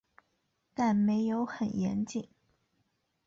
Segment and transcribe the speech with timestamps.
[0.73, 2.27] 但没有很严谨